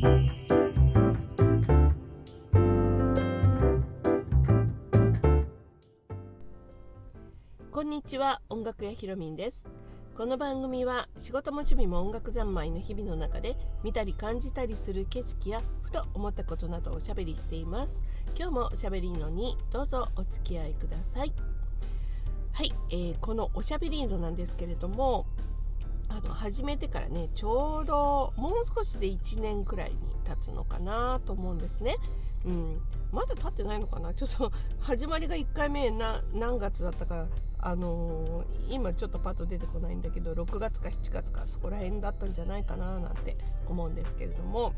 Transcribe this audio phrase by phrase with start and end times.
[0.00, 0.06] こ
[7.80, 9.66] んにちは音楽屋ひろみんです。
[10.16, 18.00] この番組は仕事も趣味も音楽三昧の日々の中で見たり感じたりする景色やふと思ったことなどをおしゃべりしています。
[18.36, 21.32] 今日もおしゃべりのにどうぞお付き合いください。
[22.52, 25.26] はい、えー、このおしゃべりーノなんですけれども
[26.08, 31.96] あの始めてからねちょうどもう少しで1年くらいに経つのかなと思うんですね。
[32.44, 32.76] うん、
[33.12, 34.12] まだ経ってないのかな？
[34.14, 37.26] ちょっと始まりが1回目な何月だったか
[37.60, 43.36] あのー、今ちょっとパッと出てこないんだけど6月か7月かそこら辺だったんじゃないかななんて
[43.68, 44.72] 思うんですけれども。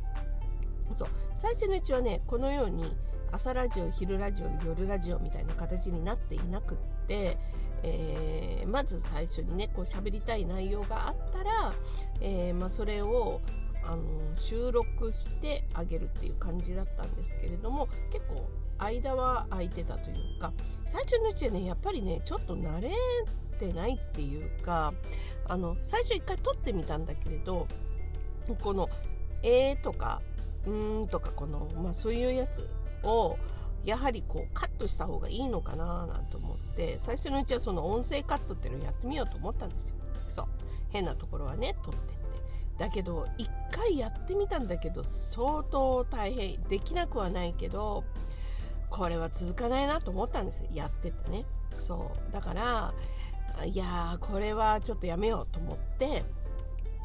[0.92, 1.08] そう。
[1.34, 2.96] 最初のうちはねこのように
[3.32, 7.38] 朝ラジオ昼ラジオ夜ラジオみたいな形になっていなくって、
[7.82, 11.72] えー、まず最初にねこう喋りたい内容があったら、
[12.20, 13.40] えー、まあ、それを
[13.82, 14.02] あの
[14.36, 20.52] 収録してあげるっていう感じだったんですけれども結構間は空いてたというか
[20.84, 22.90] 最初のうちはねやっぱりねちょっと慣れ
[23.58, 24.92] てないっていうか
[25.46, 27.66] あの最初一回撮ってみたんだけれど
[28.60, 28.88] この
[29.42, 30.20] 「えー」とか
[30.66, 32.68] 「うーん」とかこの、まあ、そういうやつ
[33.02, 33.38] を
[33.84, 39.94] やはりこうカットした方がいいのかななんて思って最初のうちはその音声カットっていうのをやってみようと思ったんですよ。
[40.28, 40.46] そう。
[40.90, 42.20] 変なところはね撮ってって。
[42.78, 46.62] だけど一回やってみたんだけど相当大変。
[46.64, 48.04] できなくはないけど
[48.90, 51.44] これは続かないなと思ったんですやっててね。
[51.74, 52.32] そう。
[52.32, 52.92] だから
[53.64, 56.24] いやーこれはちょっとやめようと思って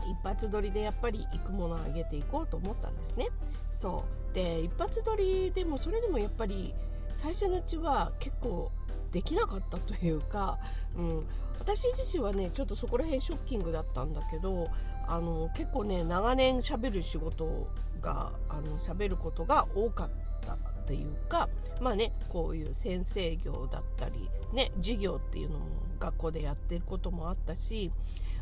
[0.09, 3.27] 一発撮りでやっぱり行くものを上げていこうと思ったんですね。
[3.71, 4.24] そう。
[4.35, 6.75] で一発撮りでもそれでもやっぱり
[7.15, 8.69] 最初のうちは結構
[9.11, 10.59] できなかったというか、
[10.97, 11.27] うん、
[11.57, 14.67] 私自身はねちょっとそこら辺ショッキングだったんだけど
[15.07, 17.65] あの結構ね長年しゃべる仕事
[18.01, 20.09] があの喋ることが多かっ
[20.45, 21.47] たっていうか
[21.79, 25.65] まあねこういう先生業だったりね授業っていうのも
[25.97, 27.91] 学校でやってることもあったし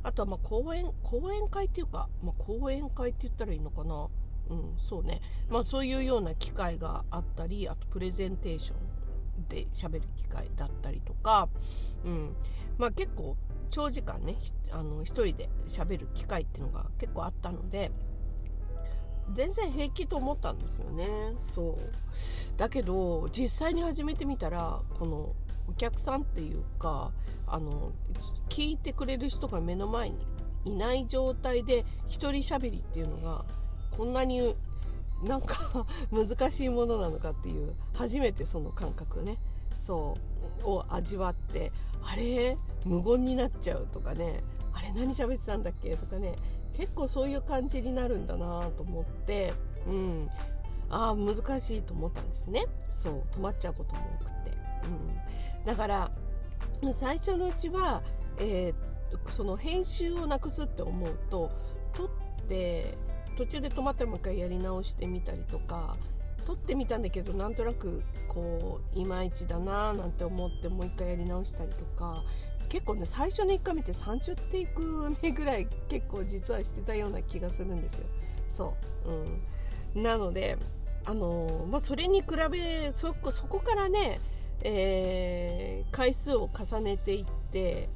[0.02, 4.08] あとはま講演講演会っていうか、まあ、講演会って言ったらいいのかな
[4.50, 11.50] うん、そうね、まあ、そういうような機会があったりあとプレゼンテーションで喋る機会だったりとか、
[12.06, 12.36] うん。
[12.78, 13.38] まあ、結構
[13.70, 14.36] 長時間ね
[14.72, 17.92] あの一人で喋る機会っていうのが結構あったので
[19.34, 21.08] 全然平気と思ったんですよね。
[21.56, 22.58] そう。
[22.58, 25.32] だけど実際に始めてみたらこの
[25.70, 27.12] お客さんっていうか
[27.48, 27.94] あの
[28.50, 30.18] 聞いてくれる人が目の前に
[30.66, 33.46] いない状態で一人喋りっていうのが
[33.98, 34.56] こんなに
[35.24, 39.38] なんか 難しいものなのかっていう初めてその感覚ね。
[39.76, 40.18] そ
[40.64, 41.72] うを味わって
[42.04, 42.58] あれ？
[42.86, 44.44] 無言になっちゃうとかね。
[44.74, 45.96] あれ何喋ってたんだっけ？
[45.96, 46.36] とかね。
[46.76, 49.54] 結構そういう感じになるんだなと思って。
[49.88, 50.30] うん。
[50.90, 52.66] ああ難しいと思ったんですね。
[52.92, 54.36] そう止まっちゃうことも多くて、
[54.86, 56.12] うん、だから
[56.92, 58.04] 最初のうちは、
[58.38, 61.50] えー、その編集をなくすって思うと
[61.94, 62.10] 撮っ
[62.48, 62.96] て
[63.36, 65.98] 途中で止まったらもう一回やり直してみたりとか
[66.46, 72.24] 撮ってみたんだけどなんとなくこういまいちだなーなんて思ってもう一回やり直したりとか
[72.70, 78.06] 結構ね最初の1回目って30テイク目ぐらい結構実はしてたような気がするんですよ。
[78.50, 78.74] そ
[79.06, 79.12] う、
[79.96, 80.58] うん、なので
[81.06, 84.20] あのー、まあ、それに比べそこからね、
[84.62, 87.90] えー、回数を重ねていって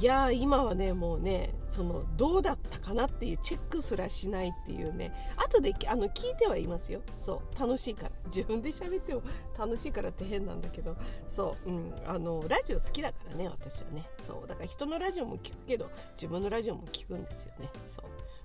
[0.00, 7.02] いや今はねもうねそのどうだったかなっていうチェックすらしないっていうね後であの聞いてはいますよ。
[7.18, 8.10] そう楽しいから。
[8.26, 9.22] 自分で喋っても
[9.58, 10.96] 楽しいからって変なんだけど。
[11.28, 14.06] そう、うん、あのラジオ好きだからね私はね。
[14.18, 17.68] そうだから人のラジオも聞くけど自分のラジオも聞くんですよね。
[17.86, 18.02] そ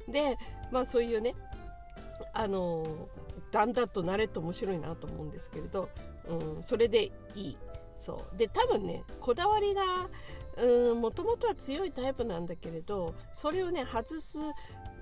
[0.09, 0.11] う。
[0.11, 0.37] で
[0.71, 1.35] まあそういうね
[2.33, 2.85] あの
[3.51, 5.87] だんだんと慣れて面白いなと思うんですけれど、
[6.27, 7.57] うん、それでいい。
[7.97, 8.37] そう。
[8.37, 9.81] で多分ねこだわりが
[10.95, 14.39] もともとは強いタイプなんだけれどそれをね外す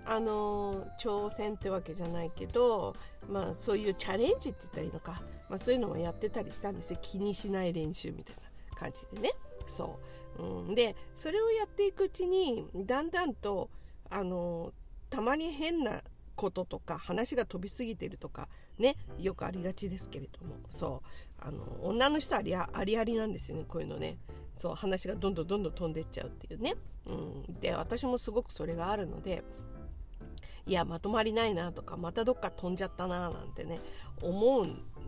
[0.06, 2.96] あの挑戦ってわけじゃないけど、
[3.29, 7.00] まあ、そういうチャレンジって言ったらいいのか、まあ、そういうのもやってたりしたんですよ。
[7.02, 8.35] 気にしない練習みたい
[8.72, 9.32] な感じでね。
[9.67, 9.97] そ
[10.40, 13.70] う、うん、でそれをやっていくうちにだんだんと
[14.09, 14.73] あの
[15.09, 16.02] たまに変な
[16.35, 20.55] こととか話が飛びすぎてるとかねよくありがちですけれども。
[20.70, 21.08] そう。
[21.46, 24.17] あの女の人はありありありなんですよねこういうのね。
[24.58, 29.44] そう話がどんどんどんどん飛んでっちゃうっていうね、うん、で私もすごくそれがあるので
[30.66, 33.79] いやまとまりないなとかまたどっか飛んじゃったななんてね
[34.22, 34.67] 思う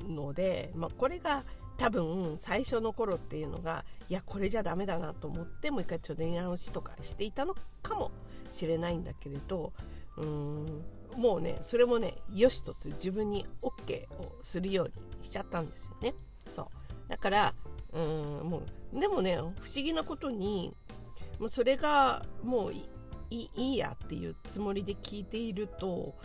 [0.09, 1.43] ので、まあ、これが
[1.77, 8.11] 多分最初の頃っていうのがいやこれじゃダメだなと思ってもう一回ちょっと練り直しとかしていたのかも
[8.49, 9.71] しれないんだけれど
[10.17, 10.83] うーん。
[11.17, 12.95] もうねそれもねよしとする。
[12.95, 14.93] 自分に OK をするように
[15.23, 16.13] しちゃったんですよね。
[16.47, 16.65] そう。
[17.07, 17.53] だから
[17.95, 17.99] う
[18.45, 18.61] んも
[18.93, 20.75] うでもね不思議なことに
[21.39, 26.15] もうそれがもういいやっていうつもりで聞いていると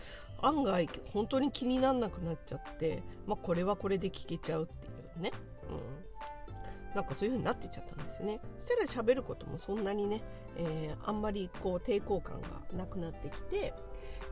[0.42, 5.32] 案外本当に気にならなくなっちゃって、まあ、これはこれで聞けちゃうっていうね、
[5.68, 8.40] うん、なんかそういう風になってっちゃったんですよね。
[8.58, 10.22] そしたら喋ることもそんなにね、
[10.56, 13.74] えー、あんまりこう抵抗感がなくなってきて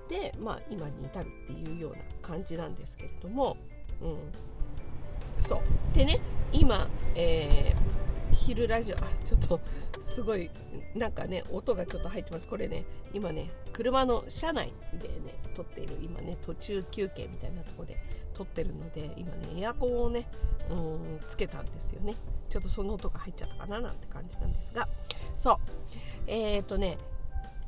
[0.09, 3.57] で、まあ、今に至るっていうような感じなんですけれども、
[4.01, 4.19] うん、
[5.41, 5.97] そう。
[5.97, 6.21] でね
[6.53, 9.61] 今、えー、昼ラジオあちょっと
[10.01, 10.51] すごい
[10.95, 12.47] なんかね音がちょっと入ってます。
[12.47, 15.15] これね今ね車の車内でね
[15.55, 17.97] 撮っている今ね途中休憩みたいなとこで
[18.35, 20.27] 撮ってるので今ねエアコンをね
[20.71, 22.15] うんつけたんですよね。
[22.49, 24.89] ちょっとその音が入っちゃったかななんて感じなんですが。
[25.37, 25.57] そう。
[26.27, 26.99] えっ、ー、とね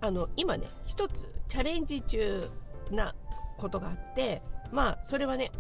[0.00, 2.48] あの今ね一つチャレンジ中
[2.90, 3.14] な
[3.56, 5.50] ことがあってまあそれはね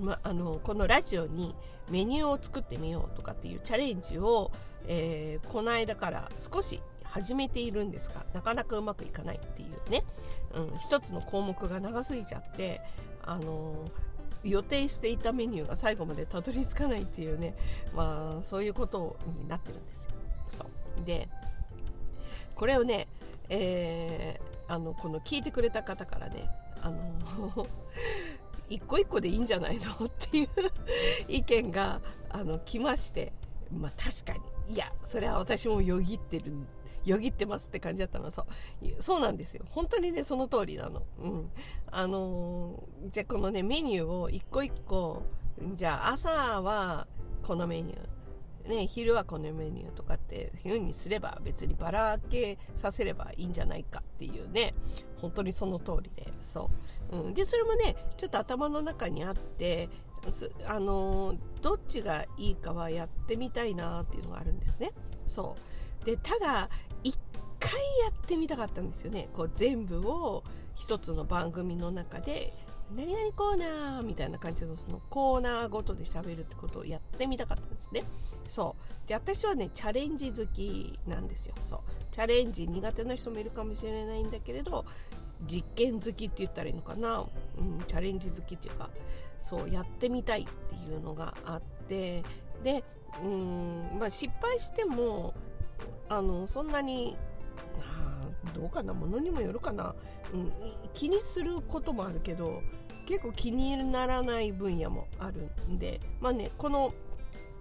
[0.00, 1.54] まあのこのラジオに
[1.90, 4.50] メニューを作ってみようとかっていうチャレンジを、
[4.86, 10.04] えー、この間から少し始めているんですがなかなかうまくいかないっていうね、
[10.54, 12.80] うん、一つの項目が長すぎちゃって
[13.22, 13.90] あの
[14.44, 17.54] 予定していたメニューが最後までたどり着かないっていうね。
[17.94, 20.10] まあそういうことになってるんですよ。
[20.48, 21.04] そう。
[21.04, 21.28] で
[22.56, 23.06] これをね、
[23.48, 26.48] えー、あのこの聞いてくれた方からね
[26.80, 27.66] あの
[28.68, 30.06] 一個一個でいいんじゃないの？
[30.06, 30.48] っていう
[31.28, 32.00] 意見が
[32.30, 33.32] あの来まして。
[33.70, 34.74] まあ確かに。
[34.74, 36.52] いやそれは私もよぎってる
[37.04, 38.30] よぎってますって感じだったの。
[38.30, 39.64] そうそうなんですよ。
[39.70, 41.02] 本当にねその通りなの。
[41.20, 41.50] うん。
[41.90, 45.22] あのー、じゃあこのねメニューを一個一個
[45.74, 46.30] じゃあ朝
[46.62, 47.06] は
[47.42, 48.21] このメニュー。
[48.66, 54.74] ね、昼はこのメニューとかっていうにすれば別にばらけさせればいいんじゃないかっていうね
[55.20, 56.68] 本当にその通りでそ
[57.10, 59.88] う、うん、でそれもねちょっと頭の中にあって
[60.66, 64.92] あの、どっちがいいかはやってみたいなっていうのがあるんですね。
[65.26, 65.56] そ
[66.02, 66.04] う。
[66.04, 66.68] でただ
[67.02, 67.16] 一
[67.58, 67.78] 回や
[68.10, 69.28] ってみたかったんですよね。
[69.32, 70.44] こう全部を
[70.76, 72.52] 一つの番組の中で
[72.94, 78.04] 何々コーナーみたいな感じのそのコーナーごとで喋るってことをやってみたかったんですね。
[78.48, 79.08] そう。
[79.08, 81.54] で私はねチャレンジ好きなんですよ。
[81.62, 81.80] そう。
[82.10, 84.84] チャレンジ苦手な人もいるかもしれないんだけれど
[85.40, 88.90] 実験好きって言ったらいいのかな、うん、チャレンジ好きっていうか
[89.40, 92.22] そうやってみたいっていうのがあって。
[92.62, 92.84] で
[93.22, 95.34] うん、まあ、失敗しても
[96.08, 97.16] あのそんなに
[98.54, 99.94] どうかなものにもよるかな、
[100.32, 100.52] うん、
[100.94, 102.62] 気にすることもあるけど
[103.06, 106.94] 結構気にならない分野もあるんでまあねこの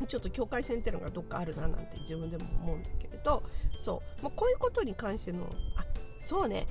[0.07, 3.43] ちょっと境界線っていうのがどっかあるななんて自分でも思うんだけれど
[3.77, 5.85] そう、まあ、こういうことに関してのあ
[6.19, 6.67] そうね。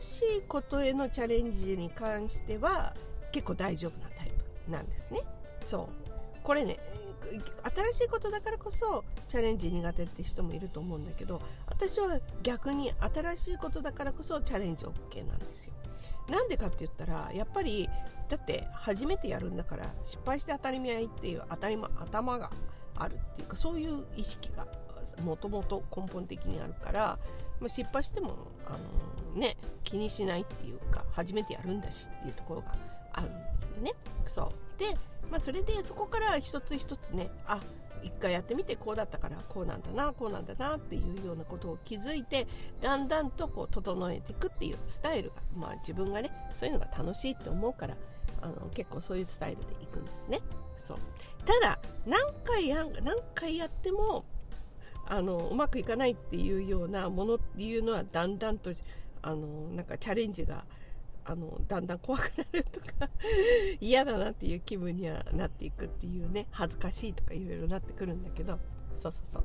[0.00, 2.94] 新しいことへのチャレンジに関しては
[3.32, 4.30] 結構大丈夫なタイ
[4.66, 5.20] プなんですね。
[5.62, 5.88] そ
[6.42, 6.42] う。
[6.42, 6.78] これね
[7.74, 15.72] 新しいことだからこそチャレンジ苦手って人もいると思うんだけど私は逆に新しいことだからこそチャレンジ OK なんですよ。
[16.28, 17.88] なんでかって言ったらやっぱり
[18.28, 22.50] だって初めてやるんだから失敗して当たり前っていう当たり、前頭が
[22.96, 24.66] あるっていうかそういう意識が
[25.22, 27.18] もともと根本的にあるから
[27.60, 28.36] ま失敗しても
[28.66, 28.72] あ
[29.34, 32.74] の、ね、気にしないっていうか初めてやるんだしっていうところが
[33.12, 33.92] あるんですよね。
[34.26, 34.94] そうで、
[35.30, 37.60] まあ、それでそこから一つ一つねあ
[38.02, 42.46] 一回やってみてこうだったからこうなんだなこうなんだなっていうようなことを気づいて
[42.80, 47.96] だんだんとこう整えていくっていうスタイルが、まあ、自分がねそういうのが楽しいって思うから
[48.46, 50.40] あの結構そういうスタイルでいくんですね。
[50.76, 50.98] そう。
[51.44, 54.24] ただ何回や何回やっても
[55.06, 58.70] あのうまくいかないっていうようなものっていうのはだんだんと
[59.22, 60.64] あのなんかチャレンジが
[61.24, 63.10] あのだんだん怖くなるとか
[63.80, 68.58] 嫌だなっていう気分にはなっていくっていうね恥ずかしいとかいろいろなってくるんだけど。
[68.94, 69.44] そうそうそう。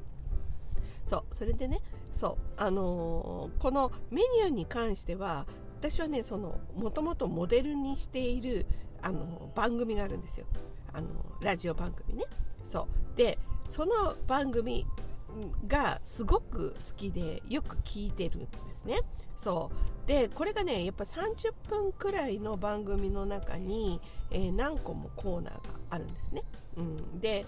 [1.06, 1.82] そうそれでね
[2.12, 5.46] そうあのー、このメニューに関しては
[5.82, 8.68] 私はねそのもともとモデルにしている
[9.02, 10.46] あの番組があるんですよ。
[10.94, 11.08] あの
[11.42, 12.26] ラジオ番組ね。
[12.64, 13.18] そう。
[13.18, 14.86] でその番組
[15.68, 19.00] がすごく好きでよく聞いてるんですね。
[19.36, 19.72] そ
[20.06, 20.08] う。
[20.08, 26.42] でこれがねやっぱ30分くらいの番組の中に、えー、何個もコーナーがあるんですね、
[26.76, 27.46] うん、で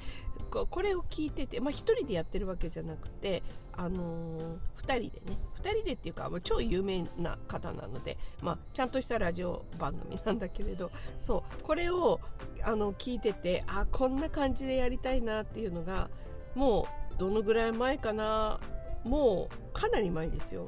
[0.49, 3.41] これを聞いてて、まあ、1人でやってるわけじゃなくて、
[3.75, 12.19] あのー、2人でね2人でっていうか、まあ、超有名な方なので、まあ、ちゃんとしたラジオ番組なんだけれどそうこれを
[12.63, 16.09] あの聞いててあこんな感じでやりたいなっていうのが
[16.55, 18.59] もうどのぐらい前かな
[19.03, 20.67] もうかなり前ですよ。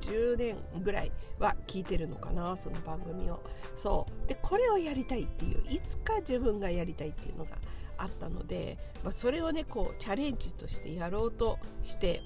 [0.00, 3.40] 10年ぐらいは聞いてるのかなその番組を。
[3.76, 4.28] そう。
[4.28, 7.56] でこれをやりたいっていういつか自分がやりたいっていうのが
[7.98, 12.22] あったので、まあ、それをねこうチャレンジとしてやろうとして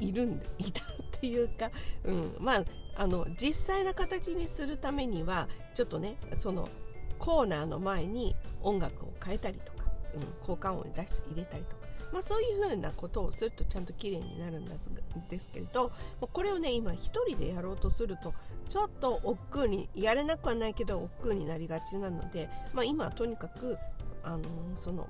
[0.00, 0.84] いるんでいたっ
[1.20, 1.70] ていうか、
[2.04, 2.64] うん、まあ
[2.96, 6.68] あの実際な形にするためにはちょっとねその
[7.18, 9.84] コーナーの前に音楽を変えたりとか、
[10.14, 14.78] うん、交換音出して入れたりとかまあ、そういうふうなことをするとちゃんと綺麗になるんで
[15.38, 16.94] すけれどこれをね今1
[17.26, 18.32] 人でやろうとすると
[18.68, 23.76] ちょっと億劫にやれなくはないけど億劫になりがちなので、まあ、今とにかく、
[24.22, 25.08] あのー、その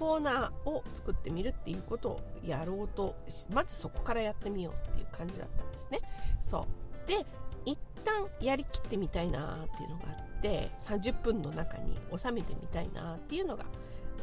[0.00, 3.14] コーナーを作ってみるっていうことをやろうと
[3.52, 6.00] まずそこからやってみようっていう感じだったんですね。
[6.40, 6.66] そ
[7.04, 7.26] うで
[7.66, 13.66] 一旦やりきってみたいなっていうのがあって30分の中に収めてみたいなっていうのが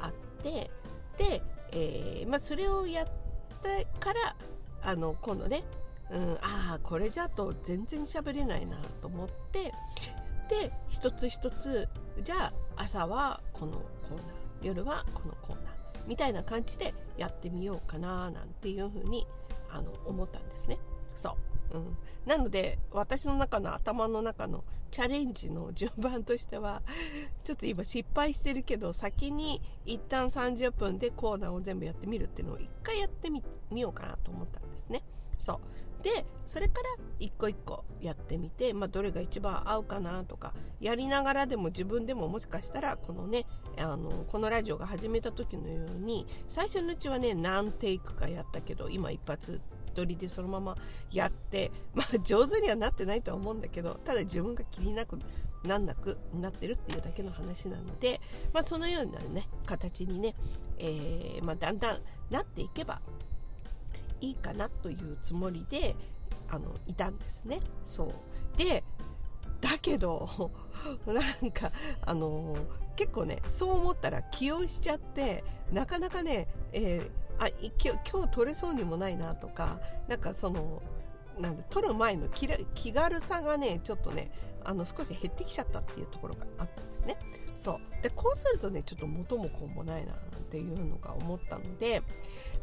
[0.02, 0.72] あって
[1.20, 1.42] で、
[1.72, 3.08] えー、まあ、それをやっ
[3.62, 4.36] てから
[4.82, 5.62] あの今度ね、
[6.12, 9.72] うん、ああこれじゃと全然喋れないなと思って
[10.50, 11.88] で一つ一つ
[12.24, 15.74] じゃあ朝はこのコーナー夜はこのコーナー
[16.08, 19.28] みたいな感じでやってみようかななんていうふうに
[19.70, 20.78] あの思ったんですね。
[21.16, 21.36] そ
[21.74, 26.82] う、うん、なので私の中の頭の中のチャレンジの順番としては
[27.44, 33.42] ちょっと今失敗してるけど先に一旦30分でコーナーを全部やってみるっていうのを一回やってみ
[33.82, 35.04] ようかなと思ったんですね。
[35.38, 35.60] そ
[35.97, 43.46] うでそれから一個一個やってみて、まあ、どれが一番合うかなとかやりながらでも自分でももしかしたらこのね
[43.78, 49.60] あのこのラジオが始めた時のように最初のうちはね何テイクかやったけど今一発
[50.06, 50.78] 人でそのまま
[51.12, 55.20] やって、まあ、上手にはなってないとは思うんだけどただ自分が気になく
[55.66, 58.22] なんなくなってるっていうだけの話なので、
[58.54, 60.36] まあ、そのようなね形にね、
[60.80, 61.98] えー、まあ、だんだん
[62.30, 63.02] なっていけば
[64.22, 65.96] いいかなというつもりで
[66.50, 67.60] あのいたんですね。
[67.84, 68.84] そうで
[69.62, 70.52] だけど
[71.06, 71.72] なんか
[72.06, 72.56] あの、
[72.96, 80.82] 結構ねそう思ったら起用しちゃってなかなかね、えーあ今日取れそうにもないなとかなんかその
[81.40, 84.32] なんで取る前の気軽さがねちょっとね
[84.68, 87.18] あの少し減ってきちゃったっていうところがあったんですね。
[87.56, 88.04] そう。
[88.04, 90.16] でこうするとねちょっと元も子もないなっ
[90.52, 92.02] ていうのが思ったので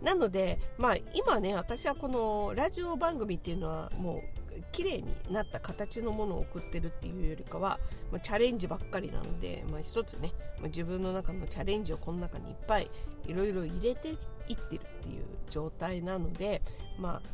[0.03, 7.81] なのでまあ今ね私はこのラジオ番組っていうのはもう綺麗になった形のものを送ってるっていうよりかは、
[8.13, 12.91] まあ、チャレンジばっかりなので、まあ、一つね、まあ、自分の中のチャレンジをこの中にいっぱい
[13.27, 14.57] いろいろ入れていってるっ
[15.03, 16.63] ていう状態なので
[16.99, 17.29] まあ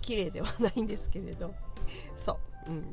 [0.00, 1.52] 綺麗ではないんですけれど。
[2.14, 2.84] そう、うん、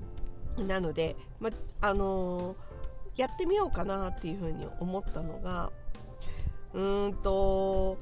[0.65, 1.49] なので、ま
[1.81, 5.71] あのー、やってみようかなっていうふうに思ったのが
[6.73, 7.97] うーんと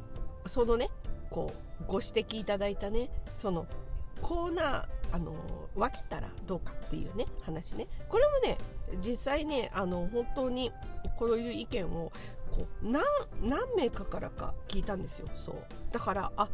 [0.46, 0.90] そのね
[1.30, 3.66] こうご指摘いただいたねその
[4.22, 5.34] コーナーあの
[5.76, 7.88] 分けたらどうかっていうね話ね。
[8.10, 8.58] これもね
[9.06, 10.72] 実際ねあの本当に
[11.18, 12.12] こういう意見を
[12.52, 13.04] こう何
[13.76, 15.28] 名かからか聞いたんですよ。
[15.36, 15.56] そう。
[15.92, 16.48] だからあ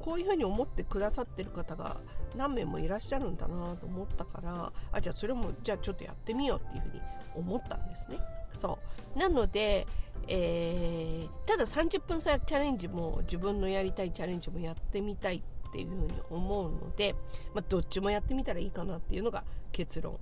[0.00, 1.96] こういうふうに思ってくださってる方が
[2.36, 7.00] 何名もいらっしゃるんだなと思ったからあじゃあそれもじゃあちょっとやってみようっていうふうに
[7.34, 8.18] 思ったんですね。
[8.52, 8.78] そ
[9.14, 9.18] う。
[9.18, 9.86] なので、
[10.28, 17.14] えー、ただ30分さチャレンジも自分のやりたいチャレンジもやってみたいっていうふうに思うので、
[17.54, 20.18] まあ、どっちもやってみたらいいかなっていうのが結論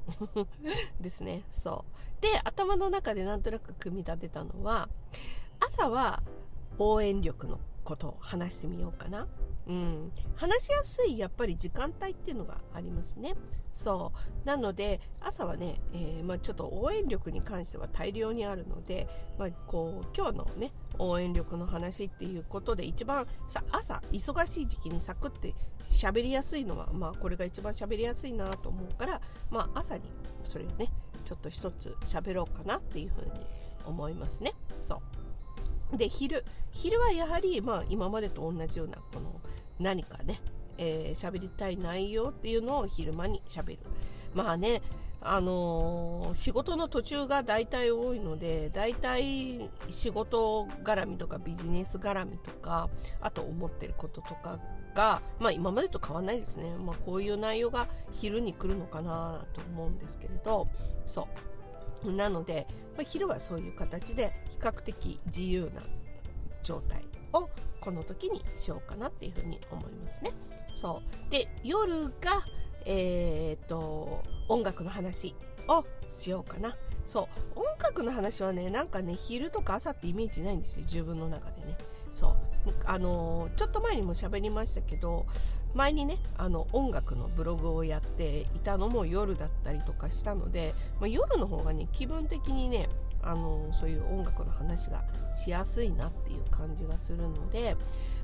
[1.00, 1.42] ですね。
[1.50, 2.22] そう。
[2.22, 4.88] で頭の中でなんとなく組み立てたのは
[5.60, 6.22] 朝は
[6.78, 9.28] 応援力のことを話してみようかな
[9.66, 13.34] うん、話しやすいやっぱり時間帯っていうのがありますね。
[13.72, 14.12] そ
[14.44, 25.54] うなので朝はね、えー、まあ、ちょっと応援力に関しては大量にあるので、まあ、こう今日のね応援力の話っていうことで一番さ朝忙しい時期にサクって
[25.90, 30.02] 喋りやすいのは、まあ、これが一番喋りやすいなと思うから、まあ、朝に
[30.44, 30.88] それをね
[31.24, 33.30] ちょっと一つ喋ろうかなっていうふうに
[33.86, 34.52] 思いますね。
[34.80, 35.23] そう
[35.96, 39.40] で昼昼はやはり、まあ、今までと同じようなこの
[39.78, 40.40] 何かね
[40.78, 43.80] えー、りたい内容っていうのを昼間にしゃべる。
[44.34, 44.82] まあね
[45.20, 52.90] あのー、仕事の途中が大体多いので大体仕事絡みとかビジネス絡みとか
[53.22, 54.58] あと思ってることとか
[54.94, 60.68] が、まあ、今までと変わらないですね、まあ、こういう内容が昼に来るのかなと思うんですけれど。
[61.06, 61.54] そう。
[62.12, 64.30] なので、まあ、昼はそういう形で
[64.64, 65.82] 較的自由な
[66.62, 67.48] 状態を
[67.80, 70.32] この時にしようかなっていうふうに思いますね。
[70.74, 71.30] そう。
[71.30, 72.42] で夜が
[72.86, 75.34] えー、と音楽の話
[75.68, 76.76] をしようかな。
[77.04, 77.60] そう。
[77.60, 80.82] 音楽の話はねなんかね昼とか朝ってイメージないんですよ。
[80.82, 81.76] 自分の中でね。
[82.12, 82.34] そう。
[82.86, 85.26] あのちょっと前にも喋りましたけど
[85.74, 92.88] 前にねあの音楽のブログをやっていたのも夜だったりとかしたので、まあ、夜の方がね気分的にね
[93.24, 95.02] あのそういう音楽の話が
[95.34, 97.76] しやすいなっていう感じがするので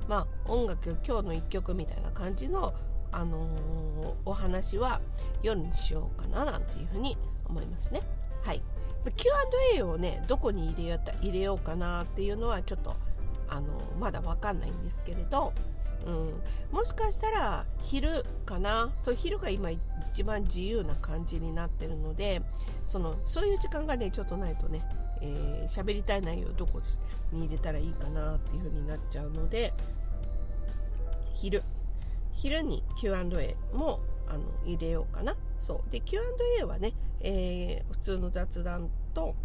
[0.07, 2.73] まあ音楽今日の1曲みたいな感じの、
[3.11, 5.01] あのー、お話は
[5.43, 7.17] 夜にしようかななんていうふうに
[7.47, 8.01] 思いますね。
[8.43, 8.61] はい
[9.15, 12.95] Q&A をねどこに入れよう入れようかなっていうのはちょっと
[13.49, 13.67] あの
[13.99, 15.53] まだ分かんないんですけれど、
[16.05, 16.41] うん、
[16.71, 18.91] もしかしたら昼かな？
[19.01, 19.69] そう昼が今
[20.11, 22.41] 一番自由な感じになってるので
[22.83, 24.81] そのそういう時間がねちょっとないとね
[25.21, 26.81] えー、喋りたい内容どこ
[27.31, 29.73] に入れたらいいかなっていう風になっちゃうので
[31.35, 31.63] 昼。
[32.33, 35.35] 昼に Q&A もあの入れようかな。
[35.59, 35.91] そう。
[35.91, 39.35] で Q&A はね、えー、普通の雑談と、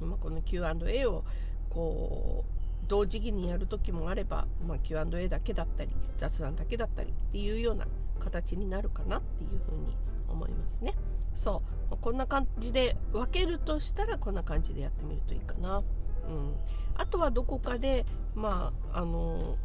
[0.00, 1.24] まあ、この Q&A を
[1.68, 2.59] こう
[2.90, 7.86] 同時期にやる時もあれば、まあ、Q&A だけだったり雑談だけだったりっていうような
[8.18, 9.94] 形になるかなっていうふうに
[10.28, 10.94] 思いますね。
[11.36, 15.78] そうこんな感じで分けるとしたらこんな感じでやってみるといいかな。
[15.78, 15.84] うん、
[16.96, 18.04] あとはどこかで
[18.34, 19.56] まああの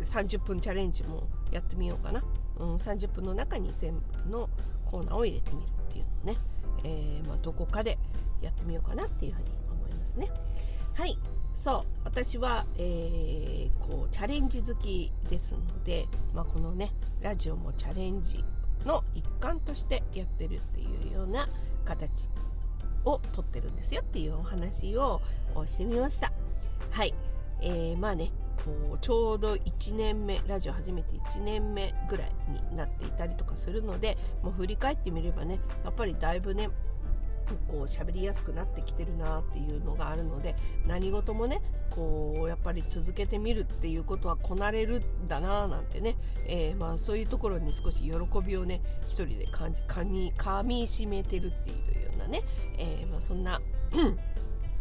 [0.00, 2.24] 30分チャレンジもやってみようかな。
[2.58, 4.50] うん、30分の中に全部の
[4.86, 6.38] コーナーを入れてみるっていうのね、
[6.82, 7.98] えー、まあ、どこかで
[8.42, 10.28] やってみようかなっていうふうに思いますね。
[10.94, 11.16] はい。
[11.54, 11.82] そう。
[12.04, 18.44] 私は、えー、こうチャレンジ好きですので、まあ、このねラジオもチャレンジ
[18.84, 21.48] の一環としてやってるっていうような
[21.84, 22.28] 形
[23.04, 25.20] をとってるんですよっていうお話を
[25.66, 26.32] してみました。
[26.90, 27.14] はい、
[27.60, 28.30] えー、まあね
[28.64, 32.32] こうちょうど1年目ラジオ始めて1年目ぐらい
[32.70, 36.68] になっていたりとかするのでもう振り返ってみればねやっぱりだいぶね
[37.68, 41.60] こう喋りやすくなってきてるなっていうのがあるので何事もね
[41.90, 48.10] こうやっぱり続けてみるっていうことはこなれるんだななんてね、えー、まあ、そういうところに少し喜
[48.44, 49.68] びをね一人でか
[50.02, 52.42] にかみしめてるっていうようなね、
[52.78, 53.60] えー、まあ、そんな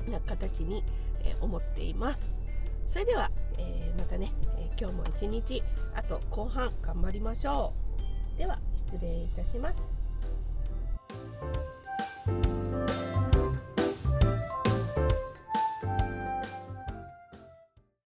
[0.10, 0.84] な形に、
[1.24, 2.42] え思っています。
[2.88, 5.64] それでは、えまたね、え今日も一日
[5.96, 7.74] あと後半頑張りましょ
[8.36, 8.38] う。
[8.38, 10.04] では失礼いたします。
[12.26, 12.63] you